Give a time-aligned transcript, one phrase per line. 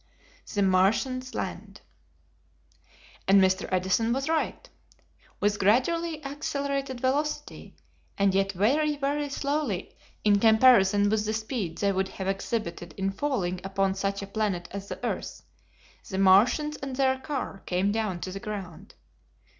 [0.51, 1.81] The Martians Land.
[3.27, 3.69] And Mr.
[3.71, 4.67] Edison was right.
[5.39, 7.75] With gradually accelerated velocity,
[8.17, 13.11] and yet very, very slowly in comparison with the speed they would have exhibited in
[13.11, 15.43] falling upon such a planet as the earth,
[16.09, 18.95] the Martians and their car came down to the ground.